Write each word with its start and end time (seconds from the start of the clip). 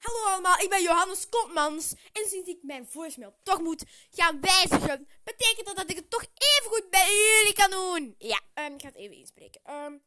Hallo 0.00 0.24
allemaal, 0.32 0.58
ik 0.58 0.68
ben 0.68 0.82
Johannes 0.82 1.28
Kontmans. 1.28 1.92
En 2.12 2.28
sinds 2.28 2.48
ik 2.48 2.58
mijn 2.62 2.86
voicemail 2.86 3.34
toch 3.42 3.60
moet 3.60 3.84
gaan 4.10 4.40
wijzigen, 4.40 5.08
betekent 5.24 5.66
dat 5.66 5.76
dat 5.76 5.90
ik 5.90 5.96
het 5.96 6.10
toch 6.10 6.22
even 6.22 6.70
goed 6.70 6.90
bij 6.90 7.06
jullie 7.06 7.54
kan 7.54 7.70
doen. 7.70 8.14
Ja, 8.18 8.40
ehm, 8.54 8.72
ik 8.74 8.80
ga 8.80 8.86
het 8.86 8.96
even 8.96 9.16
inspreken. 9.16 9.60
Ehm, 9.64 9.98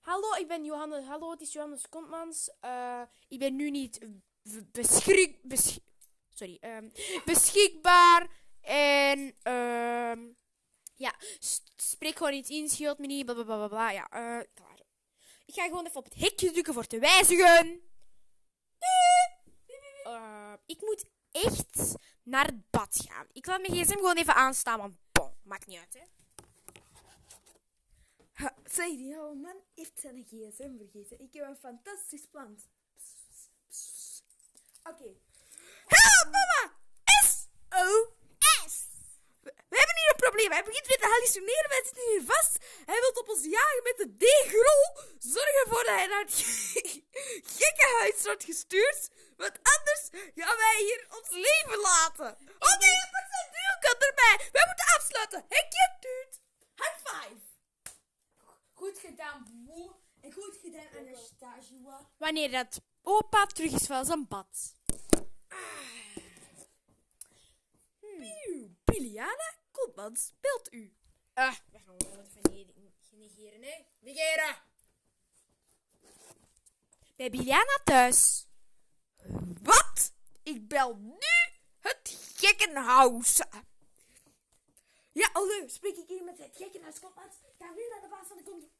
hallo, 0.00 0.34
ik 0.34 0.48
ben 0.48 0.64
Johannes. 0.64 1.04
Hallo, 1.04 1.30
het 1.30 1.40
is 1.40 1.52
Johannes 1.52 1.88
Kontmans. 1.88 2.50
Eh, 2.60 3.02
ik 3.28 3.38
ben 3.38 3.56
nu 3.56 3.70
niet 3.70 3.98
beschik, 4.72 5.38
besch- 5.42 5.78
sorry, 6.34 6.56
ehm, 6.60 6.88
beschikbaar. 7.24 8.30
En 8.60 9.36
ja, 10.94 11.14
spreek 11.76 12.16
gewoon 12.16 12.32
iets 12.32 12.50
in, 12.50 12.68
scheelt 12.68 12.98
me 12.98 13.06
niet, 13.06 13.24
bla 13.24 13.34
bla 13.34 13.44
bla 13.44 13.56
bla. 13.56 13.68
bla. 13.68 13.90
Ja, 13.90 14.04
eh, 14.08 14.46
klaar. 14.54 14.80
Ik 15.46 15.54
ga 15.54 15.64
gewoon 15.64 15.86
even 15.86 15.96
op 15.98 16.04
het 16.04 16.14
hekje 16.14 16.50
drukken 16.50 16.74
voor 16.74 16.86
te 16.86 16.98
wijzigen. 16.98 17.90
Ik 20.66 20.80
moet 20.80 21.04
echt 21.30 21.94
naar 22.22 22.44
het 22.44 22.70
bad 22.70 23.04
gaan. 23.06 23.26
Ik 23.32 23.46
laat 23.46 23.60
mijn 23.60 23.72
gsm 23.72 23.94
gewoon 23.94 24.16
even 24.16 24.34
aanstaan, 24.34 24.78
want 24.78 24.94
bon, 25.12 25.32
maakt 25.42 25.66
niet 25.66 25.78
uit, 25.78 25.94
hè. 25.94 26.04
Ha, 28.32 28.54
zeg, 28.64 28.86
die 28.86 29.16
oude 29.16 29.40
man 29.40 29.56
heeft 29.74 30.00
zijn 30.00 30.24
gsm 30.26 30.76
vergeten. 30.76 31.20
Ik 31.20 31.32
heb 31.32 31.44
een 31.44 31.56
fantastisch 31.56 32.26
plan. 32.30 32.58
Oké. 34.82 35.10
Help, 35.86 36.24
mama! 36.24 36.72
S-O-S! 37.24 38.74
We, 39.40 39.52
we 39.68 39.76
hebben 39.76 39.96
hier 39.96 40.10
een 40.10 40.24
probleem. 40.26 40.50
Hij 40.50 40.64
begint 40.64 40.86
weer 40.86 40.98
te 40.98 41.06
hallucineren. 41.06 41.68
Wij 41.68 41.82
zitten 41.84 42.08
hier 42.10 42.22
vast. 42.24 42.58
Hij 42.84 43.00
wil 43.00 43.22
op 43.22 43.28
ons 43.28 43.44
jagen 43.44 43.82
met 43.82 43.96
de 43.96 44.16
deegrol. 44.16 44.84
Zorg 45.18 45.54
ervoor 45.64 45.84
dat 45.84 45.94
hij 45.94 46.06
naar 46.06 46.24
het 46.24 46.34
gekkenhuis 47.58 48.22
wordt 48.24 48.44
gestuurd. 48.44 49.08
Want 49.42 49.58
anders 49.74 50.02
gaan 50.34 50.56
wij 50.56 50.76
hier 50.78 51.06
ons 51.18 51.30
leven 51.30 51.78
laten. 51.80 52.30
Oh 52.58 52.78
nee, 52.80 52.90
je 52.90 53.08
pakt 53.12 53.30
zijn 53.30 53.50
duwkant 53.56 54.02
erbij. 54.08 54.48
Wij 54.52 54.64
moeten 54.66 54.86
afsluiten. 54.96 55.44
Hekje, 55.48 55.96
duurt. 56.00 56.40
High 56.76 56.98
five. 57.08 57.40
Goed 58.72 58.98
gedaan, 58.98 59.46
boer. 59.66 59.94
En 60.20 60.32
goed 60.32 60.58
gedaan, 60.62 60.86
Anastasia. 60.98 62.10
Wanneer 62.16 62.50
dat 62.50 62.80
opa 63.02 63.46
terug 63.46 63.72
is 63.72 63.86
van 63.86 64.04
zijn 64.04 64.28
bad. 64.28 64.76
Pieuw, 68.00 68.68
Biliana 68.84 69.54
Koopmans 69.70 70.24
speelt 70.26 70.72
u. 70.72 70.96
Ah, 71.34 71.54
we 71.72 71.78
gaan 71.78 71.96
gewoon 72.00 72.26
even 72.26 72.52
ne- 72.52 72.92
negeren, 73.10 73.62
hè. 73.62 73.84
Negeren! 74.00 74.56
Bij 77.16 77.30
Biliana 77.30 77.80
thuis. 77.84 78.46
Wat? 79.62 80.12
Ik 80.42 80.68
bel 80.68 80.94
nu 80.96 81.58
het 81.80 82.32
gekkenhuis. 82.36 83.40
Ja, 85.12 85.28
hallo, 85.32 85.66
spreek 85.68 85.96
ik 85.96 86.08
hier 86.08 86.24
met 86.24 86.38
het 86.38 86.56
gekkenhuis? 86.56 86.96
Ik 86.96 87.02
ga 87.58 87.70
nu 87.74 87.88
naar 87.90 88.00
de 88.00 88.08
baas 88.10 88.26
van 88.28 88.36
de 88.36 88.42
kont- 88.42 88.70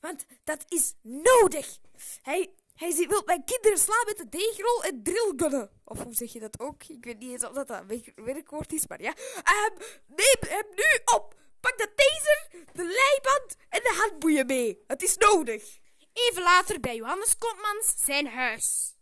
want 0.00 0.26
dat 0.44 0.64
is 0.68 0.94
nodig. 1.02 1.78
Hij, 2.22 2.54
hij 2.74 3.06
wil 3.08 3.22
mijn 3.24 3.44
kinderen 3.44 3.78
slaan 3.78 4.04
met 4.06 4.16
de 4.16 4.28
deegrol 4.28 4.84
en 4.84 5.02
drillgunnen. 5.02 5.70
Of 5.84 6.02
hoe 6.02 6.14
zeg 6.14 6.32
je 6.32 6.40
dat 6.40 6.60
ook? 6.60 6.84
Ik 6.84 7.04
weet 7.04 7.18
niet 7.18 7.30
eens 7.30 7.44
of 7.44 7.52
dat 7.52 7.70
een 7.70 7.86
werk- 7.86 8.12
werkwoord 8.14 8.72
is, 8.72 8.86
maar 8.86 9.02
ja. 9.02 9.14
Ehm, 9.42 9.76
neem 10.06 10.36
hem 10.48 10.66
nu 10.74 11.14
op. 11.14 11.34
Pak 11.60 11.78
de 11.78 11.92
taser, 11.94 12.48
de 12.72 12.84
leiband 12.84 13.56
en 13.68 13.80
de 13.82 13.94
handboeien 14.00 14.46
mee. 14.46 14.84
Het 14.86 15.02
is 15.02 15.16
nodig. 15.16 15.78
Even 16.26 16.42
later 16.42 16.80
bij 16.80 16.96
Johannes 16.96 17.38
Kontmans 17.38 17.94
zijn 18.04 18.26
huis. 18.26 18.94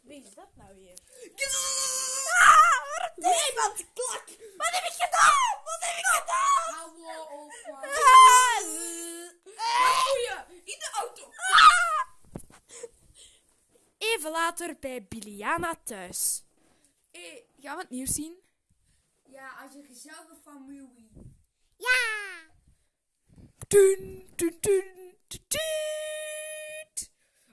Wie 0.00 0.22
is 0.24 0.34
dat 0.34 0.48
nou 0.54 0.74
weer? 0.74 0.98
Ah, 2.38 3.16
leiband, 3.16 3.84
klak. 3.94 4.24
Wat 4.56 4.70
heb 4.70 4.84
ik 4.84 4.96
gedaan? 4.98 5.62
Wat 5.64 5.80
heb 5.80 5.96
ik 5.96 6.04
gedaan? 6.04 6.74
Hallo, 6.74 7.28
opa. 7.28 7.86
Ah, 9.66 10.50
in 10.50 10.78
de 10.78 10.90
auto. 10.92 11.32
Even 13.98 14.30
later 14.30 14.76
bij 14.78 15.06
Biliana 15.08 15.74
thuis. 15.84 16.44
Hé, 17.10 17.44
gaan 17.60 17.76
we 17.76 17.82
het 17.82 17.90
nieuws 17.90 18.10
zien? 18.14 18.36
Ja, 19.24 19.50
als 19.62 19.72
je 19.72 19.82
gezellige 19.82 20.36
familie. 20.44 21.10
Dun. 23.68 24.26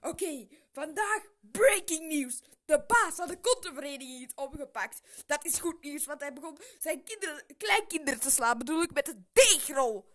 Oké, 0.02 0.48
vandaag 0.72 1.24
breaking 1.52 2.08
news. 2.08 2.42
De 2.66 2.84
baas 2.88 3.16
van 3.16 3.28
de 3.28 3.40
kontenvereniging 3.40 4.26
is 4.26 4.36
opgepakt. 4.36 5.02
Dat 5.26 5.46
is 5.46 5.60
goed 5.60 5.82
nieuws, 5.84 6.06
want 6.06 6.22
hij 6.22 6.34
begon 6.34 6.58
zijn 6.80 7.04
kinderen, 7.04 7.44
kleinkinderen 7.58 8.20
te 8.20 8.30
slaan, 8.30 8.58
bedoel 8.58 8.82
ik, 8.82 8.94
met 8.94 9.08
een 9.08 9.28
deegrol. 9.34 10.06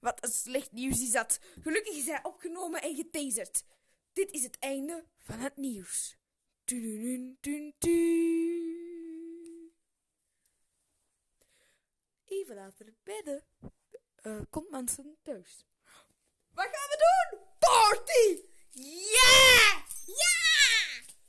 Wat 0.00 0.24
een 0.24 0.32
slecht 0.32 0.72
nieuws 0.72 1.02
is 1.02 1.10
dat. 1.10 1.38
Gelukkig 1.60 1.94
is 1.94 2.06
hij 2.06 2.20
opgenomen 2.22 2.82
en 2.82 2.94
getaserd. 2.94 3.64
Dit 4.12 4.30
is 4.30 4.42
het 4.42 4.58
einde 4.58 5.04
van 5.18 5.38
het 5.38 5.56
nieuws. 5.56 6.16
Dun. 6.64 7.38
Even 12.24 12.54
later 12.54 12.94
bij 13.02 13.42
eh, 14.24 14.40
komt 14.50 14.70
mensen 14.70 15.16
thuis. 15.22 15.66
Wat 16.54 16.68
gaan 16.72 16.88
we 16.88 16.96
doen? 17.04 17.40
Party! 17.58 18.42
Yeah! 19.12 19.83